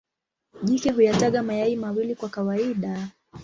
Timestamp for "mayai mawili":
1.43-2.15